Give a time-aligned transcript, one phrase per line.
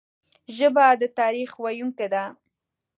[0.57, 2.23] ژبه د تاریخ ویونکي ده